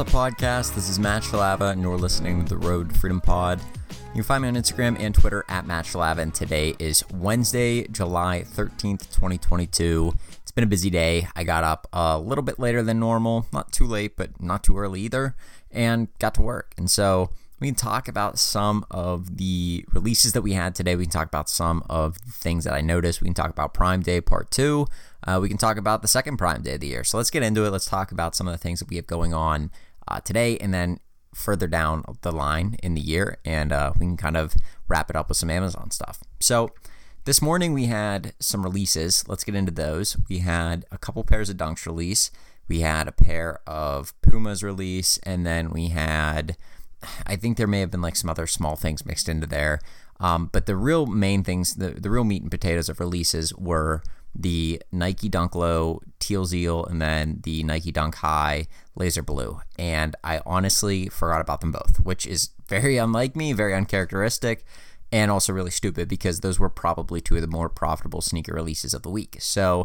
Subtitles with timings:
[0.00, 0.74] Up, podcast?
[0.74, 3.60] This is Matt Shalava, and you're listening to the Road to Freedom Pod.
[3.90, 7.86] You can find me on Instagram and Twitter at Matt Shalava, and today is Wednesday,
[7.86, 10.14] July 13th, 2022.
[10.40, 11.28] It's been a busy day.
[11.36, 14.78] I got up a little bit later than normal, not too late, but not too
[14.78, 15.36] early either,
[15.70, 16.72] and got to work.
[16.78, 20.96] And so we can talk about some of the releases that we had today.
[20.96, 23.20] We can talk about some of the things that I noticed.
[23.20, 24.86] We can talk about Prime Day Part 2.
[25.26, 27.04] Uh, we can talk about the second Prime Day of the year.
[27.04, 27.70] So let's get into it.
[27.70, 29.70] Let's talk about some of the things that we have going on
[30.10, 31.00] uh, today and then
[31.34, 33.38] further down the line in the year.
[33.44, 34.54] And uh, we can kind of
[34.88, 36.22] wrap it up with some Amazon stuff.
[36.40, 36.70] So
[37.24, 39.28] this morning we had some releases.
[39.28, 40.16] Let's get into those.
[40.28, 42.30] We had a couple pairs of Dunks release.
[42.68, 46.56] We had a pair of Pumas release, and then we had
[47.26, 49.80] I think there may have been like some other small things mixed into there.
[50.18, 54.02] Um, but the real main things, the, the real meat and potatoes of releases were
[54.34, 59.60] the Nike Dunk Low Teal Zeal and then the Nike Dunk High Laser Blue.
[59.78, 64.64] And I honestly forgot about them both, which is very unlike me, very uncharacteristic,
[65.12, 68.94] and also really stupid because those were probably two of the more profitable sneaker releases
[68.94, 69.36] of the week.
[69.40, 69.84] So,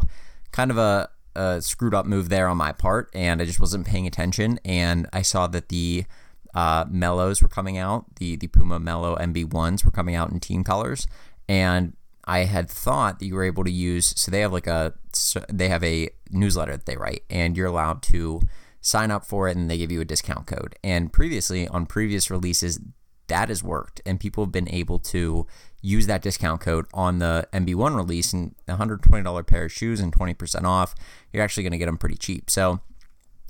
[0.52, 3.86] kind of a, a screwed up move there on my part, and I just wasn't
[3.86, 4.60] paying attention.
[4.64, 6.04] And I saw that the
[6.54, 8.06] uh, Melos were coming out.
[8.16, 11.06] The the Puma Melo MB ones were coming out in team colors,
[11.48, 11.94] and
[12.26, 14.12] I had thought that you were able to use.
[14.16, 14.94] So they have like a
[15.48, 18.40] they have a newsletter that they write, and you're allowed to
[18.80, 20.76] sign up for it, and they give you a discount code.
[20.82, 22.80] And previously on previous releases,
[23.28, 25.46] that has worked, and people have been able to
[25.82, 30.64] use that discount code on the MB1 release, and $120 pair of shoes and 20%
[30.64, 30.94] off.
[31.32, 32.50] You're actually going to get them pretty cheap.
[32.50, 32.80] So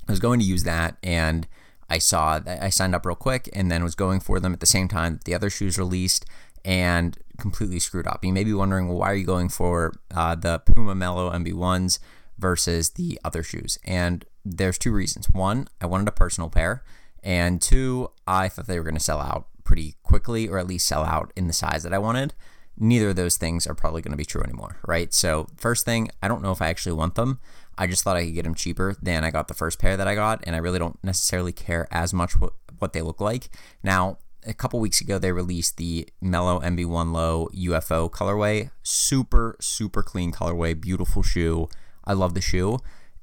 [0.08, 1.46] I was going to use that and
[1.88, 4.60] I saw that I signed up real quick and then was going for them at
[4.60, 6.24] the same time the other shoes released
[6.64, 8.24] and completely screwed up.
[8.24, 11.98] You may be wondering, well, why are you going for uh, the Puma Melo MB1s
[12.38, 13.78] versus the other shoes?
[13.84, 15.28] And there's two reasons.
[15.30, 16.84] One, I wanted a personal pair,
[17.22, 20.86] and two, I thought they were going to sell out pretty quickly or at least
[20.86, 22.34] sell out in the size that I wanted.
[22.78, 25.12] Neither of those things are probably going to be true anymore, right?
[25.12, 27.40] So, first thing, I don't know if I actually want them.
[27.78, 30.08] I just thought I could get them cheaper than I got the first pair that
[30.08, 33.48] I got, and I really don't necessarily care as much what, what they look like.
[33.82, 38.70] Now, a couple weeks ago, they released the Melo MB1 Low UFO colorway.
[38.82, 41.68] Super, super clean colorway, beautiful shoe.
[42.04, 42.78] I love the shoe.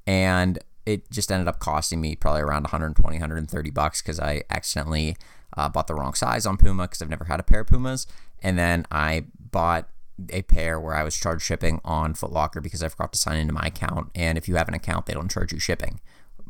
[0.05, 5.15] And it just ended up costing me probably around 120, 130 bucks because I accidentally
[5.55, 8.05] uh, bought the wrong size on Puma because I've never had a pair of Pumas.
[8.41, 9.87] And then I bought
[10.29, 13.53] a pair where I was charged shipping on Footlocker because I forgot to sign into
[13.53, 14.11] my account.
[14.13, 16.01] And if you have an account, they don't charge you shipping.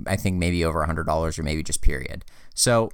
[0.07, 2.25] I think maybe over $100 or maybe just period.
[2.55, 2.91] So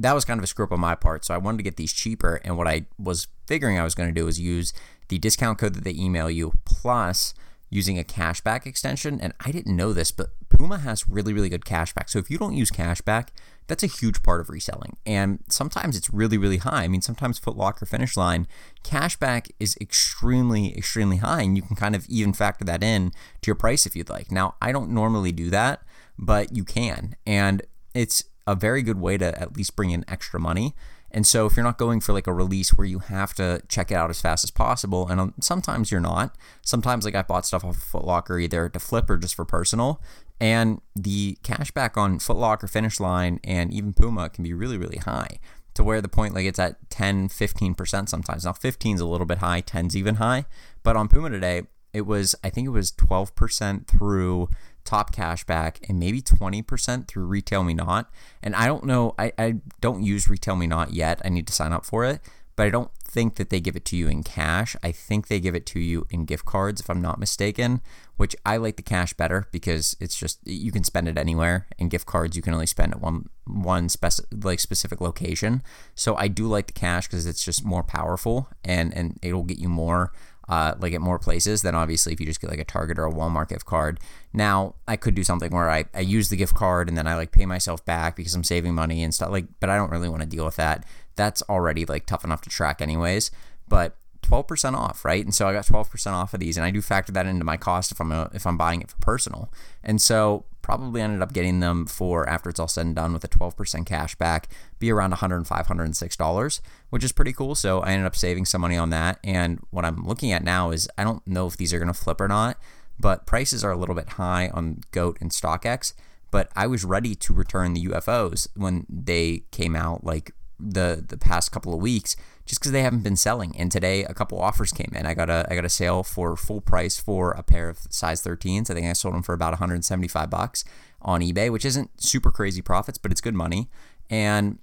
[0.00, 1.24] that was kind of a screw up on my part.
[1.24, 2.40] So I wanted to get these cheaper.
[2.42, 4.72] And what I was figuring I was going to do was use
[5.08, 7.34] the discount code that they email you plus
[7.68, 9.20] using a cashback extension.
[9.20, 12.08] And I didn't know this, but Puma has really, really good cashback.
[12.08, 13.28] So if you don't use cashback,
[13.66, 14.96] that's a huge part of reselling.
[15.04, 16.84] And sometimes it's really, really high.
[16.84, 18.48] I mean, sometimes Footlocker Finish Line
[18.82, 21.42] cashback is extremely, extremely high.
[21.42, 23.10] And you can kind of even factor that in
[23.42, 24.32] to your price if you'd like.
[24.32, 25.82] Now, I don't normally do that,
[26.18, 27.16] but you can.
[27.26, 27.62] And
[27.94, 30.74] it's a very good way to at least bring in extra money.
[31.12, 33.90] And so if you're not going for like a release where you have to check
[33.90, 36.36] it out as fast as possible, and um, sometimes you're not.
[36.62, 39.44] Sometimes like I bought stuff off of Foot Locker either to flip or just for
[39.44, 40.00] personal.
[40.40, 44.98] And the cashback on Foot Locker, Finish Line, and even Puma can be really, really
[44.98, 45.38] high
[45.74, 48.44] to where the point like it's at 10, 15% sometimes.
[48.44, 50.44] Now 15 is a little bit high, 10's even high.
[50.82, 51.62] But on Puma today,
[51.92, 54.48] it was I think it was 12% through
[54.84, 58.10] top cashback and maybe 20% through Retail Me Not.
[58.42, 61.20] And I don't know, I, I don't use Retail Me Not yet.
[61.24, 62.20] I need to sign up for it,
[62.56, 64.76] but I don't think that they give it to you in cash.
[64.82, 67.80] I think they give it to you in gift cards, if I'm not mistaken,
[68.16, 71.66] which I like the cash better because it's just you can spend it anywhere.
[71.78, 75.62] And gift cards you can only spend at one one speci- like specific location.
[75.94, 79.58] So I do like the cash because it's just more powerful and and it'll get
[79.58, 80.12] you more
[80.50, 83.06] uh, like at more places than obviously if you just get like a Target or
[83.06, 84.00] a Walmart gift card.
[84.32, 87.14] Now I could do something where I, I use the gift card and then I
[87.14, 90.08] like pay myself back because I'm saving money and stuff like, but I don't really
[90.08, 90.84] want to deal with that.
[91.14, 93.30] That's already like tough enough to track anyways.
[93.68, 95.24] But 12% off, right?
[95.24, 97.56] And so I got 12% off of these, and I do factor that into my
[97.56, 99.50] cost if I'm a, if I'm buying it for personal.
[99.82, 103.24] And so probably ended up getting them for after it's all said and done with
[103.24, 104.48] a 12% cash back,
[104.78, 106.60] be around $105, $106,
[106.90, 107.54] which is pretty cool.
[107.54, 109.18] So I ended up saving some money on that.
[109.24, 111.94] And what I'm looking at now is I don't know if these are going to
[111.94, 112.58] flip or not,
[112.98, 115.94] but prices are a little bit high on GOAT and StockX.
[116.30, 121.16] But I was ready to return the UFOs when they came out like the the
[121.16, 122.16] past couple of weeks
[122.50, 123.56] just because they haven't been selling.
[123.56, 125.06] And today a couple offers came in.
[125.06, 128.22] I got a I got a sale for full price for a pair of size
[128.22, 128.70] 13s.
[128.70, 130.64] I think I sold them for about 175 bucks.
[131.02, 133.70] on eBay, which isn't super crazy profits, but it's good money.
[134.10, 134.58] And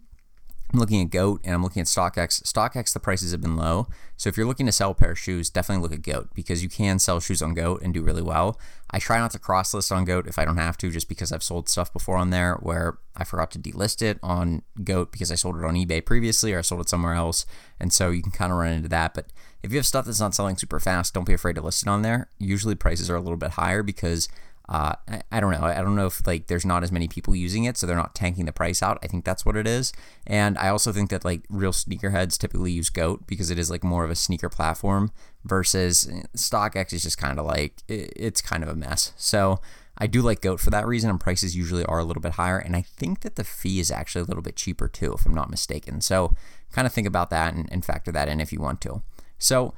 [0.74, 2.44] I'm looking at GOAT and I'm looking at StockX.
[2.44, 3.88] StockX, the prices have been low.
[4.18, 6.62] So if you're looking to sell a pair of shoes, definitely look at GOAT because
[6.62, 8.60] you can sell shoes on GOAT and do really well.
[8.92, 11.32] I try not to cross list on GOAT if I don't have to, just because
[11.32, 15.32] I've sold stuff before on there where I forgot to delist it on GOAT because
[15.32, 17.46] I sold it on eBay previously or I sold it somewhere else.
[17.80, 19.14] And so you can kind of run into that.
[19.14, 19.28] But
[19.64, 21.90] if you have stuff that's not selling super fast, don't be afraid to list it
[21.90, 22.30] on there.
[22.40, 24.28] Usually prices are a little bit higher because
[24.70, 25.64] uh, I, I, don't know.
[25.64, 28.14] I don't know if like there's not as many people using it, so they're not
[28.14, 29.00] tanking the price out.
[29.02, 29.94] I think that's what it is.
[30.26, 33.84] And I also think that like real sneakerheads typically use Goat because it is like
[33.84, 35.12] more of a sneaker platform
[35.46, 39.14] versus eh, StockX is just kind of like it, it's kind of a mess.
[39.16, 39.62] So
[39.98, 42.58] I do like Goat for that reason, and prices usually are a little bit higher.
[42.58, 45.34] And I think that the fee is actually a little bit cheaper too, if I'm
[45.34, 46.02] not mistaken.
[46.02, 46.34] So
[46.74, 49.02] kind of think about that and, and factor that in if you want to.
[49.40, 49.74] So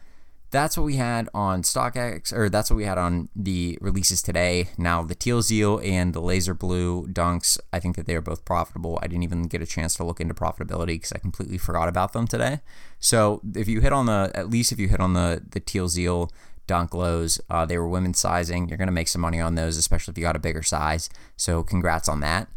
[0.51, 4.69] that's what we had on StockX, or that's what we had on the releases today.
[4.77, 8.45] Now, the Teal Zeal and the Laser Blue Dunks, I think that they are both
[8.45, 8.97] profitable.
[9.01, 12.13] I didn't even get a chance to look into profitability because I completely forgot about
[12.13, 12.61] them today.
[12.99, 15.87] So, if you hit on the, at least if you hit on the, the Teal
[15.87, 16.31] Zeal
[16.65, 18.69] Dunk lows, uh, they were women's sizing.
[18.69, 21.09] You're going to make some money on those, especially if you got a bigger size.
[21.37, 22.47] So, congrats on that.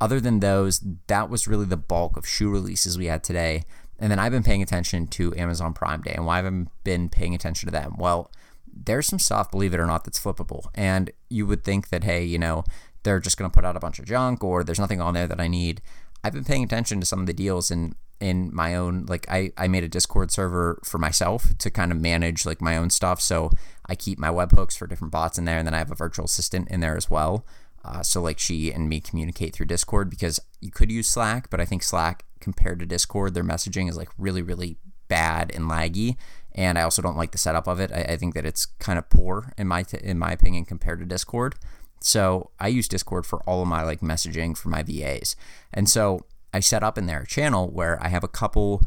[0.00, 3.64] Other than those, that was really the bulk of shoe releases we had today.
[3.98, 6.14] And then I've been paying attention to Amazon Prime Day.
[6.14, 7.94] And why have I been paying attention to them?
[7.98, 8.30] Well,
[8.72, 10.66] there's some stuff, believe it or not, that's flippable.
[10.74, 12.64] And you would think that, hey, you know,
[13.04, 15.28] they're just going to put out a bunch of junk or there's nothing on there
[15.28, 15.80] that I need.
[16.24, 19.52] I've been paying attention to some of the deals in in my own like I,
[19.58, 23.20] I made a discord server for myself to kind of manage like my own stuff
[23.20, 23.50] so
[23.86, 26.24] i keep my webhooks for different bots in there and then i have a virtual
[26.24, 27.44] assistant in there as well
[27.84, 31.60] uh, so like she and me communicate through discord because you could use slack but
[31.60, 33.34] i think slack compared to Discord.
[33.34, 34.76] Their messaging is like really, really
[35.08, 36.16] bad and laggy,
[36.54, 37.90] and I also don't like the setup of it.
[37.90, 41.00] I, I think that it's kind of poor in my t- in my opinion compared
[41.00, 41.56] to Discord.
[42.00, 45.34] So I use Discord for all of my like messaging for my VAs,
[45.72, 48.82] and so I set up in their channel where I have a couple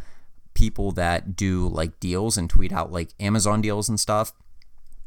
[0.53, 4.33] people that do like deals and tweet out like Amazon deals and stuff.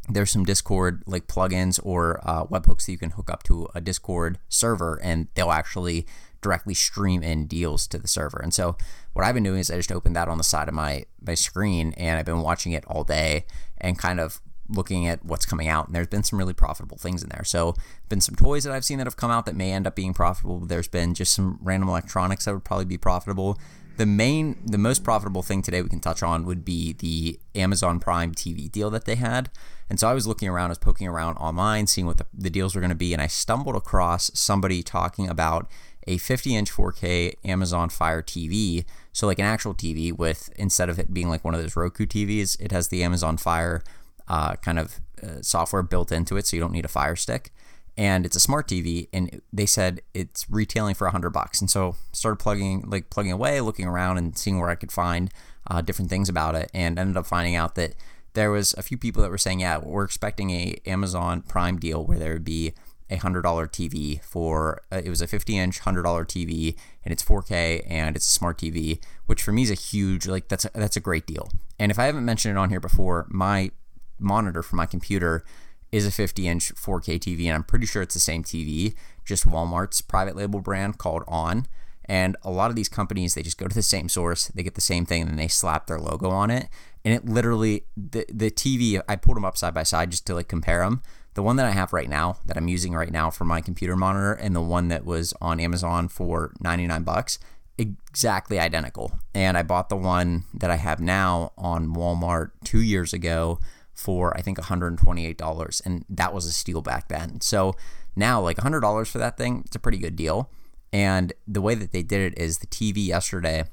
[0.08, 3.80] There's some Discord like plugins or uh, webhooks that you can hook up to a
[3.80, 6.06] Discord server, and they'll actually
[6.42, 8.40] directly stream in deals to the server.
[8.42, 8.76] And so
[9.12, 11.34] what I've been doing is I just opened that on the side of my my
[11.34, 13.44] screen and I've been watching it all day
[13.78, 17.22] and kind of looking at what's coming out and there's been some really profitable things
[17.22, 17.44] in there.
[17.44, 17.74] So
[18.08, 20.14] been some toys that I've seen that have come out that may end up being
[20.14, 20.60] profitable.
[20.60, 23.58] There's been just some random electronics that would probably be profitable.
[23.96, 28.00] The main the most profitable thing today we can touch on would be the Amazon
[28.00, 29.50] Prime TV deal that they had.
[29.90, 32.48] And so I was looking around, I was poking around online, seeing what the, the
[32.48, 35.68] deals were going to be, and I stumbled across somebody talking about
[36.06, 38.84] a 50 inch 4K Amazon Fire TV.
[39.12, 42.06] So, like an actual TV with, instead of it being like one of those Roku
[42.06, 43.82] TVs, it has the Amazon Fire
[44.28, 46.46] uh, kind of uh, software built into it.
[46.46, 47.52] So, you don't need a Fire Stick.
[47.96, 51.60] And it's a smart TV, and they said it's retailing for 100 bucks.
[51.60, 55.30] And so, started plugging, like plugging away, looking around, and seeing where I could find
[55.66, 57.94] uh, different things about it, and ended up finding out that
[58.34, 62.04] there was a few people that were saying, yeah, we're expecting a Amazon Prime deal
[62.04, 62.72] where there would be
[63.10, 67.12] a hundred dollar TV for uh, it was a 50 inch hundred dollar TV and
[67.12, 70.64] it's 4K and it's a smart TV, which for me is a huge like that's
[70.64, 71.50] a, that's a great deal.
[71.78, 73.70] And if I haven't mentioned it on here before, my
[74.18, 75.44] monitor for my computer
[75.92, 79.46] is a 50 inch 4K TV, and I'm pretty sure it's the same TV, just
[79.46, 81.66] Walmart's private label brand called onn.
[82.04, 84.74] And a lot of these companies, they just go to the same source, they get
[84.74, 86.68] the same thing, and then they slap their logo on it.
[87.04, 90.34] And it literally, the, the TV, I pulled them up side by side just to
[90.34, 91.02] like compare them
[91.34, 93.96] the one that I have right now, that I'm using right now for my computer
[93.96, 97.38] monitor, and the one that was on Amazon for 99 bucks,
[97.78, 99.12] exactly identical.
[99.34, 103.58] And I bought the one that I have now on Walmart two years ago
[103.94, 107.40] for I think $128, and that was a steal back then.
[107.40, 107.74] So
[108.16, 110.50] now, like $100 for that thing, it's a pretty good deal.
[110.92, 113.64] And the way that they did it is the TV yesterday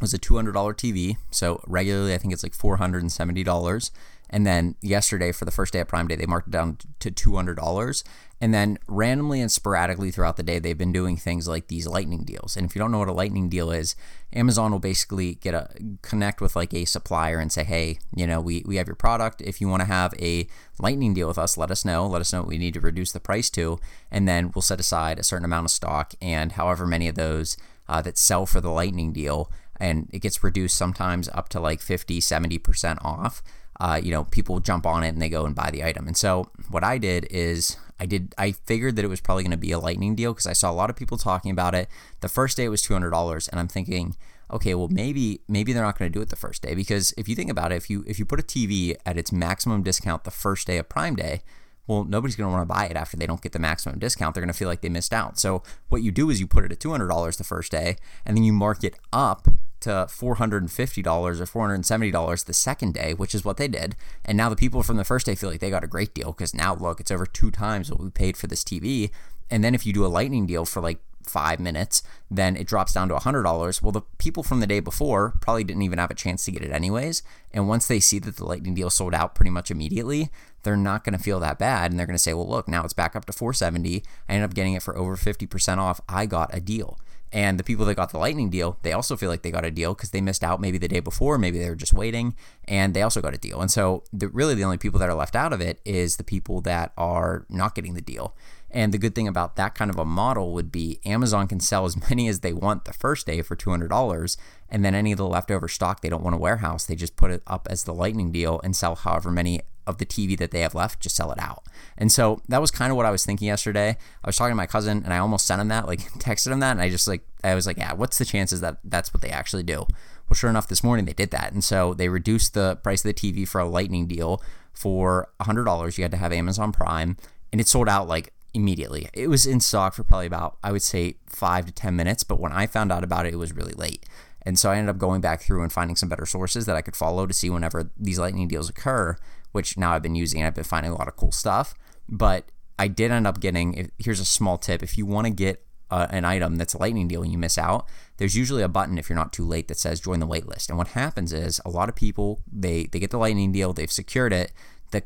[0.00, 1.16] was a $200 TV.
[1.30, 3.90] So regularly, I think it's like $470.
[4.28, 7.10] And then yesterday, for the first day of Prime Day, they marked it down to
[7.10, 8.02] $200.
[8.38, 12.24] And then randomly and sporadically throughout the day, they've been doing things like these lightning
[12.24, 12.56] deals.
[12.56, 13.96] And if you don't know what a lightning deal is,
[14.32, 15.70] Amazon will basically get a
[16.02, 19.40] connect with like a supplier and say, hey, you know, we, we have your product.
[19.40, 20.46] If you want to have a
[20.78, 22.06] lightning deal with us, let us know.
[22.06, 23.78] Let us know what we need to reduce the price to.
[24.10, 26.14] And then we'll set aside a certain amount of stock.
[26.20, 27.56] And however many of those
[27.88, 31.80] uh, that sell for the lightning deal, and it gets reduced sometimes up to like
[31.80, 33.42] 50, 70% off
[33.80, 36.06] uh, you know, people jump on it and they go and buy the item.
[36.06, 39.50] And so what I did is I did I figured that it was probably going
[39.52, 41.88] to be a lightning deal because I saw a lot of people talking about it.
[42.20, 44.16] The first day it was two hundred dollars, and I'm thinking,
[44.50, 47.28] okay, well maybe maybe they're not going to do it the first day because if
[47.28, 50.24] you think about it, if you if you put a TV at its maximum discount
[50.24, 51.42] the first day of Prime Day,
[51.86, 54.34] well, nobody's going to want to buy it after they don't get the maximum discount.
[54.34, 55.38] They're going to feel like they missed out.
[55.38, 58.44] So what you do is you put it at $200 the first day, and then
[58.44, 59.48] you mark it up
[59.80, 63.96] to $450 or $470 the second day, which is what they did.
[64.24, 66.32] And now the people from the first day feel like they got a great deal
[66.32, 69.10] because now look, it's over two times what we paid for this TV.
[69.50, 72.92] And then if you do a lightning deal for like five minutes, then it drops
[72.92, 73.82] down to $100.
[73.82, 76.62] Well, the people from the day before probably didn't even have a chance to get
[76.62, 77.22] it anyways.
[77.52, 80.30] And once they see that the lightning deal sold out pretty much immediately,
[80.62, 81.90] they're not going to feel that bad.
[81.90, 84.02] And they're going to say, well, look, now it's back up to 470.
[84.28, 86.00] I ended up getting it for over 50% off.
[86.08, 86.98] I got a deal.
[87.32, 89.70] And the people that got the lightning deal, they also feel like they got a
[89.70, 92.34] deal because they missed out maybe the day before, maybe they were just waiting,
[92.66, 93.60] and they also got a deal.
[93.60, 96.24] And so, the, really, the only people that are left out of it is the
[96.24, 98.34] people that are not getting the deal.
[98.70, 101.84] And the good thing about that kind of a model would be Amazon can sell
[101.84, 104.36] as many as they want the first day for $200.
[104.68, 107.30] And then any of the leftover stock they don't want to warehouse, they just put
[107.30, 110.60] it up as the lightning deal and sell however many of the TV that they
[110.60, 111.64] have left, just sell it out.
[111.96, 113.96] And so that was kind of what I was thinking yesterday.
[114.22, 116.60] I was talking to my cousin and I almost sent him that, like texted him
[116.60, 116.72] that.
[116.72, 119.30] And I just like, I was like, yeah, what's the chances that that's what they
[119.30, 119.86] actually do?
[120.28, 121.52] Well, sure enough, this morning they did that.
[121.52, 125.96] And so they reduced the price of the TV for a lightning deal for $100.
[125.96, 127.16] You had to have Amazon Prime
[127.52, 129.08] and it sold out like immediately.
[129.12, 132.24] It was in stock for probably about, I would say, five to 10 minutes.
[132.24, 134.04] But when I found out about it, it was really late.
[134.46, 136.80] And so I ended up going back through and finding some better sources that I
[136.80, 139.18] could follow to see whenever these lightning deals occur,
[139.56, 140.44] which now I've been using.
[140.44, 141.74] I've been finding a lot of cool stuff.
[142.08, 145.64] But I did end up getting, here's a small tip if you want to get
[145.90, 147.86] uh, an item that's a lightning deal and you miss out,
[148.18, 150.68] there's usually a button if you're not too late that says join the waitlist.
[150.68, 153.90] And what happens is a lot of people they they get the lightning deal, they've
[153.90, 154.52] secured it,
[154.90, 155.02] the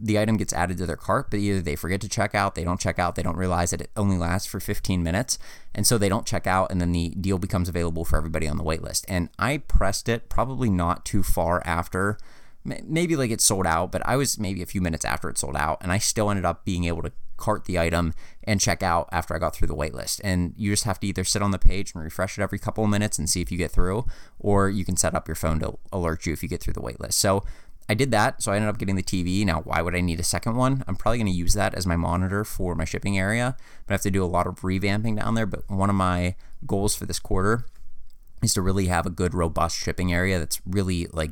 [0.00, 2.64] the item gets added to their cart, but either they forget to check out, they
[2.64, 5.38] don't check out, they don't realize that it only lasts for 15 minutes,
[5.74, 8.56] and so they don't check out, and then the deal becomes available for everybody on
[8.56, 9.04] the wait list.
[9.08, 12.18] And I pressed it probably not too far after,
[12.84, 15.56] maybe like it sold out, but I was maybe a few minutes after it sold
[15.56, 18.12] out, and I still ended up being able to cart the item
[18.44, 20.20] and check out after I got through the waitlist.
[20.24, 22.84] And you just have to either sit on the page and refresh it every couple
[22.84, 24.06] of minutes and see if you get through,
[24.38, 26.80] or you can set up your phone to alert you if you get through the
[26.80, 27.14] waitlist.
[27.14, 27.44] So
[27.88, 29.46] I did that, so I ended up getting the TV.
[29.46, 30.84] Now, why would I need a second one?
[30.86, 33.56] I'm probably going to use that as my monitor for my shipping area,
[33.86, 35.46] but I have to do a lot of revamping down there.
[35.46, 36.34] But one of my
[36.66, 37.64] goals for this quarter
[38.42, 41.30] is to really have a good, robust shipping area that's really like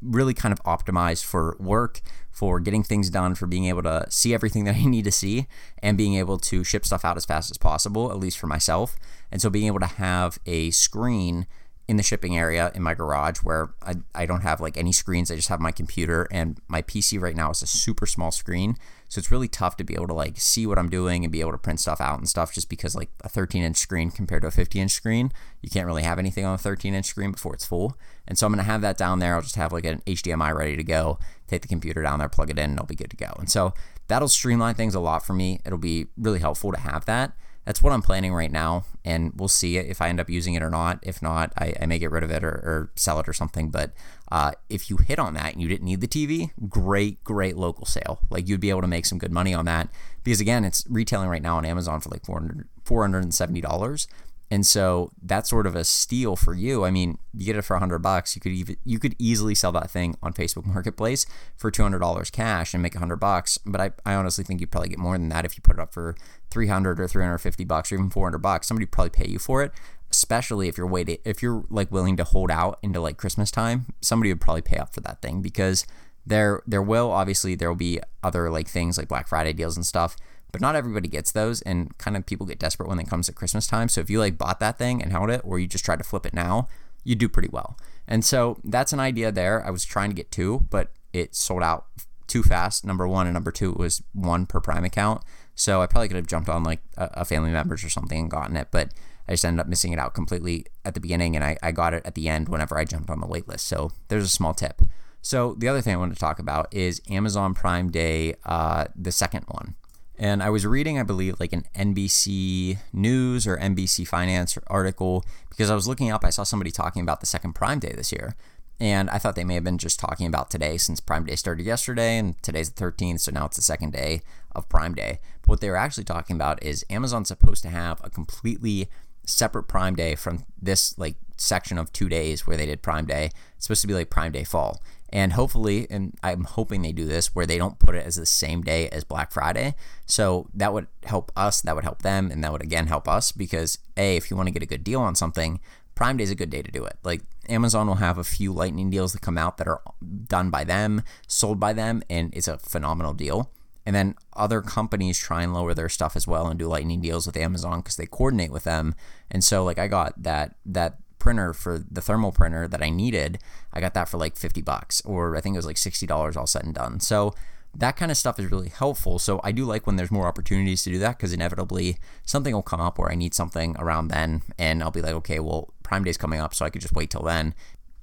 [0.00, 2.00] really kind of optimized for work,
[2.30, 5.46] for getting things done, for being able to see everything that I need to see,
[5.82, 8.96] and being able to ship stuff out as fast as possible, at least for myself.
[9.30, 11.46] And so being able to have a screen
[11.88, 15.30] in the shipping area in my garage where I, I don't have like any screens.
[15.30, 18.76] I just have my computer and my PC right now is a super small screen.
[19.08, 21.40] So it's really tough to be able to like see what I'm doing and be
[21.40, 24.42] able to print stuff out and stuff just because like a 13 inch screen compared
[24.42, 27.32] to a 50 inch screen, you can't really have anything on a 13 inch screen
[27.32, 27.96] before it's full.
[28.26, 29.34] And so I'm going to have that down there.
[29.34, 32.50] I'll just have like an HDMI ready to go, take the computer down there, plug
[32.50, 33.32] it in, and it'll be good to go.
[33.38, 33.72] And so
[34.08, 35.60] that'll streamline things a lot for me.
[35.64, 37.32] It'll be really helpful to have that
[37.68, 40.62] that's what I'm planning right now, and we'll see if I end up using it
[40.62, 41.00] or not.
[41.02, 43.68] If not, I, I may get rid of it or, or sell it or something.
[43.68, 43.92] But
[44.32, 47.84] uh, if you hit on that and you didn't need the TV, great, great local
[47.84, 48.20] sale.
[48.30, 49.90] Like you'd be able to make some good money on that
[50.24, 54.06] because again, it's retailing right now on Amazon for like 400 $470.
[54.50, 56.84] And so that's sort of a steal for you.
[56.84, 58.34] I mean, you get it for 100 bucks.
[58.34, 61.26] You could even you could easily sell that thing on Facebook Marketplace
[61.56, 64.98] for $200 cash and make 100 bucks, but I, I honestly think you'd probably get
[64.98, 66.16] more than that if you put it up for
[66.50, 68.66] 300 or 350 bucks or even 400 bucks.
[68.66, 69.72] Somebody probably pay you for it,
[70.10, 73.86] especially if you're waiting if you're like willing to hold out into like Christmas time.
[74.00, 75.86] Somebody would probably pay up for that thing because
[76.26, 79.84] there there will obviously there will be other like things like Black Friday deals and
[79.84, 80.16] stuff
[80.52, 83.32] but not everybody gets those and kind of people get desperate when it comes to
[83.32, 83.88] christmas time.
[83.88, 86.04] So if you like bought that thing and held it or you just tried to
[86.04, 86.68] flip it now
[87.04, 87.78] you do pretty well.
[88.06, 89.64] And so that's an idea there.
[89.66, 91.86] I was trying to get two but it sold out
[92.26, 95.22] too fast number one and number two it was one per prime account.
[95.54, 98.56] So i probably could have jumped on like a, family members or something and gotten
[98.56, 98.92] it but
[99.26, 101.94] i just ended up missing it out completely at the beginning and I, I got
[101.94, 104.54] it at the end whenever i jumped on the wait list so there's a small
[104.54, 104.82] tip.
[105.20, 109.12] So the other thing i wanted to talk about is amazon prime day uh, the
[109.12, 109.74] second one
[110.18, 115.70] and I was reading, I believe, like an NBC News or NBC Finance article because
[115.70, 118.34] I was looking up, I saw somebody talking about the second Prime Day this year.
[118.80, 121.66] And I thought they may have been just talking about today since Prime Day started
[121.66, 124.22] yesterday and today's the 13th, so now it's the second day
[124.54, 125.18] of Prime Day.
[125.42, 128.88] But what they were actually talking about is Amazon's supposed to have a completely
[129.24, 133.30] separate Prime Day from this like section of two days where they did Prime Day.
[133.56, 134.80] It's supposed to be like Prime Day Fall.
[135.10, 138.26] And hopefully, and I'm hoping they do this where they don't put it as the
[138.26, 139.74] same day as Black Friday.
[140.06, 143.32] So that would help us, that would help them, and that would again help us
[143.32, 145.60] because A, if you want to get a good deal on something,
[145.94, 146.96] Prime Day is a good day to do it.
[147.02, 149.82] Like Amazon will have a few lightning deals that come out that are
[150.28, 153.50] done by them, sold by them, and it's a phenomenal deal.
[153.84, 157.26] And then other companies try and lower their stuff as well and do lightning deals
[157.26, 158.94] with Amazon because they coordinate with them.
[159.30, 163.38] And so like I got that that printer for the thermal printer that I needed.
[163.72, 166.46] I got that for like 50 bucks or I think it was like $60 all
[166.46, 167.00] said and done.
[167.00, 167.34] So
[167.74, 169.18] that kind of stuff is really helpful.
[169.18, 172.62] So I do like when there's more opportunities to do that because inevitably something will
[172.62, 176.04] come up where I need something around then and I'll be like, okay, well, Prime
[176.04, 177.54] Day's coming up, so I could just wait till then.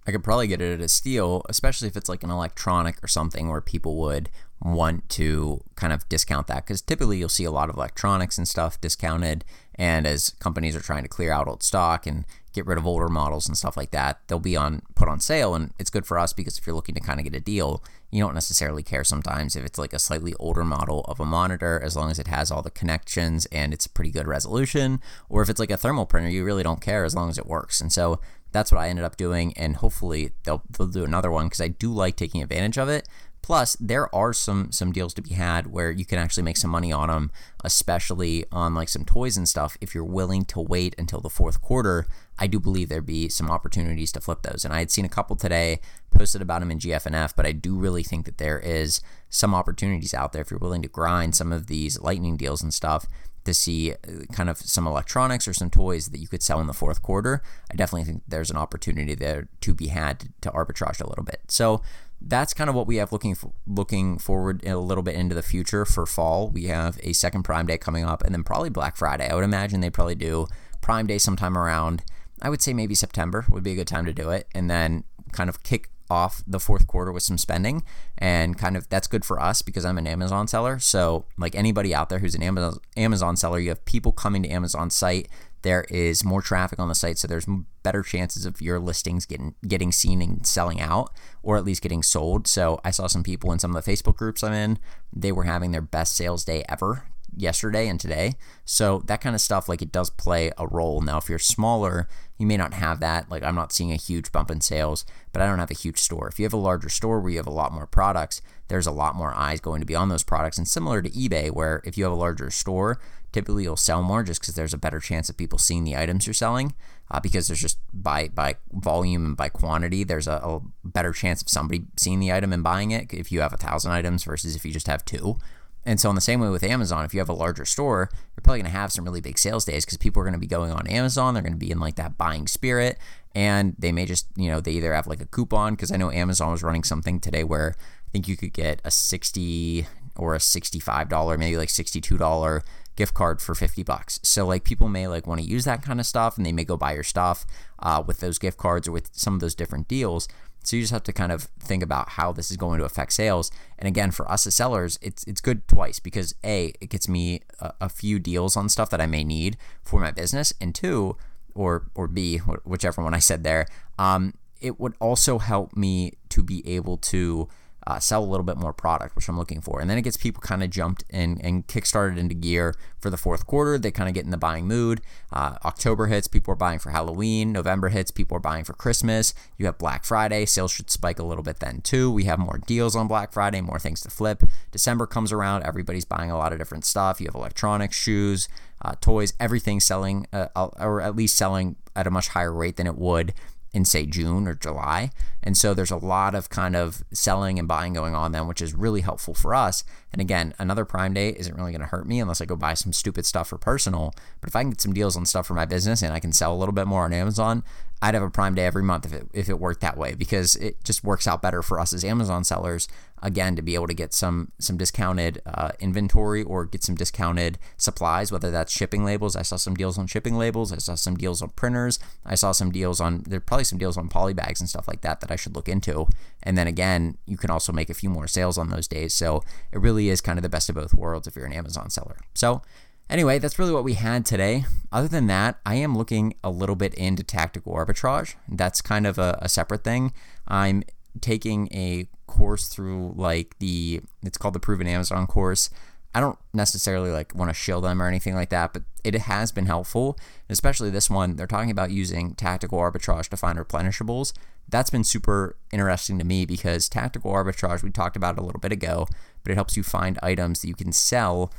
[0.08, 3.08] I could probably get it at a steal, especially if it's like an electronic or
[3.08, 4.30] something where people would
[4.62, 8.48] want to kind of discount that because typically you'll see a lot of electronics and
[8.48, 9.44] stuff discounted.
[9.76, 13.10] And as companies are trying to clear out old stock and get rid of older
[13.10, 15.54] models and stuff like that, they'll be on put on sale.
[15.54, 17.84] And it's good for us because if you're looking to kind of get a deal,
[18.12, 21.80] you don't necessarily care sometimes if it's like a slightly older model of a monitor,
[21.84, 25.02] as long as it has all the connections and it's pretty good resolution.
[25.28, 27.46] Or if it's like a thermal printer, you really don't care as long as it
[27.46, 27.82] works.
[27.82, 28.22] And so
[28.56, 31.68] that's what I ended up doing, and hopefully they'll they'll do another one because I
[31.68, 33.08] do like taking advantage of it.
[33.46, 36.72] Plus, there are some some deals to be had where you can actually make some
[36.72, 37.30] money on them,
[37.64, 39.78] especially on like some toys and stuff.
[39.80, 42.08] If you're willing to wait until the fourth quarter,
[42.40, 44.66] I do believe there'd be some opportunities to flip those.
[44.66, 47.76] And I had seen a couple today posted about them in GFNF, but I do
[47.76, 49.00] really think that there is
[49.30, 52.74] some opportunities out there if you're willing to grind some of these lightning deals and
[52.74, 53.06] stuff
[53.46, 56.68] to see uh, kind of some electronics or some toys that you could sell in
[56.68, 57.42] the fourth quarter.
[57.72, 61.24] I definitely think there's an opportunity there to be had to, to arbitrage a little
[61.24, 61.42] bit.
[61.48, 61.82] So
[62.22, 65.44] that's kind of what we have looking for, looking forward a little bit into the
[65.44, 66.50] future for fall.
[66.50, 69.30] We have a second Prime Day coming up, and then probably Black Friday.
[69.30, 70.48] I would imagine they probably do
[70.82, 72.04] Prime Day sometime around.
[72.42, 75.04] I would say maybe September would be a good time to do it, and then
[75.32, 77.84] kind of kick off the fourth quarter with some spending
[78.18, 80.80] and kind of that's good for us because I'm an Amazon seller.
[80.80, 84.50] So like anybody out there who's an Amazon Amazon seller, you have people coming to
[84.50, 85.28] Amazon site
[85.66, 87.48] there is more traffic on the site, so there's
[87.82, 91.10] better chances of your listings getting getting seen and selling out,
[91.42, 92.48] or at least getting sold.
[92.48, 94.80] So I saw some people in some of the Facebook groups I'm in,
[95.12, 98.36] they were having their best sales day ever yesterday and today.
[98.64, 101.02] So that kind of stuff, like it does play a role.
[101.02, 103.30] Now, if you're smaller, you may not have that.
[103.32, 105.98] Like I'm not seeing a huge bump in sales, but I don't have a huge
[105.98, 106.28] store.
[106.28, 108.92] If you have a larger store where you have a lot more products, there's a
[108.92, 110.58] lot more eyes going to be on those products.
[110.58, 113.00] And similar to eBay, where if you have a larger store,
[113.36, 116.26] typically you'll sell more just because there's a better chance of people seeing the items
[116.26, 116.74] you're selling.
[117.12, 121.42] Uh, because there's just by by volume and by quantity, there's a, a better chance
[121.42, 124.56] of somebody seeing the item and buying it if you have a thousand items versus
[124.56, 125.38] if you just have two.
[125.86, 128.42] And so, in the same way with Amazon, if you have a larger store, you're
[128.42, 130.48] probably going to have some really big sales days because people are going to be
[130.48, 131.34] going on Amazon.
[131.34, 132.98] They're going to be in like that buying spirit.
[133.36, 136.10] And they may just, you know, they either have like a coupon because I know
[136.10, 140.40] Amazon was running something today where I think you could get a 60 or a
[140.40, 142.64] $65, maybe like $62
[142.96, 144.20] gift card for 50 bucks.
[144.24, 146.64] So like people may like want to use that kind of stuff and they may
[146.64, 147.46] go buy your stuff
[147.80, 150.28] uh, with those gift cards or with some of those different deals.
[150.64, 153.14] So you just have to kind of think about how this is going to affect
[153.14, 153.52] sales.
[153.78, 157.42] And again, for us as sellers, it's it's good twice because a it gets me
[157.60, 161.18] a, a few deals on stuff that I may need for my business, and two,
[161.54, 163.68] or or b whichever one I said there,
[164.00, 167.48] um, it would also help me to be able to
[167.88, 169.80] uh, sell a little bit more product, which I'm looking for.
[169.80, 173.18] And then it gets people kind of jumped and, and kickstarted into gear for the
[173.18, 173.78] fourth quarter.
[173.78, 175.02] They kind of get in the buying mood.
[175.32, 177.52] Uh, October hits, people are buying for Halloween.
[177.52, 179.34] November hits, people are buying for Christmas.
[179.58, 182.12] You have Black Friday, sales should spike a little bit then too.
[182.12, 184.44] We have more deals on Black Friday, more things to flip.
[184.72, 187.22] December comes around, everybody's buying a lot of different stuff.
[187.22, 188.50] You have electronics, shoes,
[188.82, 192.88] uh, toys, everything selling, uh, or at least selling at a much higher rate than
[192.88, 193.34] it would
[193.76, 195.12] in say June or July.
[195.44, 198.62] And so there's a lot of kind of selling and buying going on then, which
[198.62, 199.84] is really helpful for us.
[200.14, 202.74] And again, another Prime Day isn't really going to hurt me unless I go buy
[202.74, 204.14] some stupid stuff for personal.
[204.40, 206.32] But if I can get some deals on stuff for my business and I can
[206.32, 207.64] sell a little bit more on Amazon,
[208.06, 210.56] I'd have a Prime Day every month if it if it worked that way because
[210.58, 212.88] it just works out better for us as Amazon sellers
[213.24, 217.58] again to be able to get some some discounted uh, inventory or get some discounted
[217.78, 219.36] supplies whether that's shipping labels.
[219.36, 220.72] I saw some deals on shipping labels.
[220.72, 221.98] I saw some deals on printers.
[222.24, 225.02] I saw some deals on there probably some deals on poly bags and stuff like
[225.02, 226.08] that that i should look into.
[226.44, 229.16] And then again you can also make a few more sales on those days.
[229.16, 229.42] So
[229.72, 232.18] it really is kind of the best of both worlds if you're an amazon seller.
[232.36, 232.62] So
[233.10, 234.66] Anyway, that's really what we had today.
[234.92, 238.36] Other than that, I am looking a little bit into tactical arbitrage.
[238.48, 240.12] That's kind of a, a separate thing.
[240.48, 240.84] I'm
[241.22, 245.70] taking a course through like the it's called the proven amazon course
[246.14, 249.52] i don't necessarily like want to shill them or anything like that but it has
[249.52, 250.18] been helpful
[250.50, 254.34] especially this one they're talking about using tactical arbitrage to find replenishables
[254.68, 258.72] that's been super interesting to me because tactical arbitrage we talked about a little bit
[258.72, 259.08] ago
[259.44, 261.52] but it helps you find items that you can sell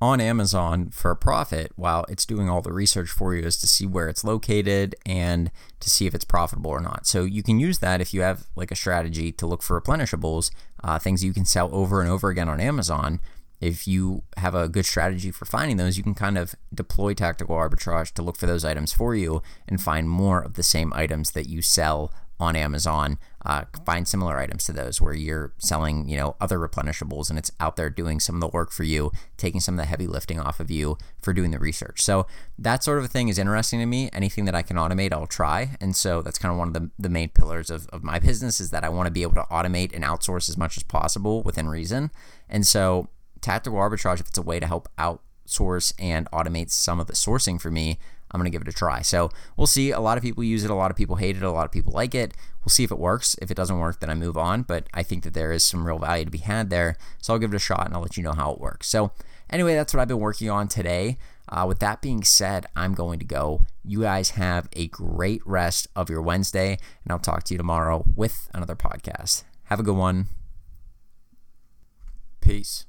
[0.00, 3.66] on Amazon for a profit while it's doing all the research for you as to
[3.66, 7.06] see where it's located and to see if it's profitable or not.
[7.06, 10.50] So you can use that if you have like a strategy to look for replenishables,
[10.82, 13.20] uh, things you can sell over and over again on Amazon.
[13.60, 17.56] if you have a good strategy for finding those, you can kind of deploy tactical
[17.56, 21.30] arbitrage to look for those items for you and find more of the same items
[21.30, 23.18] that you sell on Amazon.
[23.44, 27.50] Uh, find similar items to those where you're selling, you know, other replenishables and it's
[27.60, 30.40] out there doing some of the work for you, taking some of the heavy lifting
[30.40, 32.00] off of you for doing the research.
[32.00, 32.26] So
[32.58, 34.08] that sort of a thing is interesting to me.
[34.12, 35.76] Anything that I can automate, I'll try.
[35.80, 38.60] And so that's kind of one of the, the main pillars of, of my business
[38.60, 41.42] is that I want to be able to automate and outsource as much as possible
[41.42, 42.10] within reason.
[42.48, 43.08] And so
[43.42, 47.60] tactical arbitrage, if it's a way to help outsource and automate some of the sourcing
[47.60, 47.98] for me,
[48.34, 49.00] I'm going to give it a try.
[49.00, 49.92] So we'll see.
[49.92, 50.70] A lot of people use it.
[50.70, 51.42] A lot of people hate it.
[51.44, 52.34] A lot of people like it.
[52.64, 53.36] We'll see if it works.
[53.40, 54.62] If it doesn't work, then I move on.
[54.62, 56.96] But I think that there is some real value to be had there.
[57.22, 58.88] So I'll give it a shot and I'll let you know how it works.
[58.88, 59.12] So
[59.50, 61.16] anyway, that's what I've been working on today.
[61.48, 63.62] Uh, with that being said, I'm going to go.
[63.84, 68.04] You guys have a great rest of your Wednesday, and I'll talk to you tomorrow
[68.16, 69.44] with another podcast.
[69.64, 70.26] Have a good one.
[72.40, 72.86] Peace.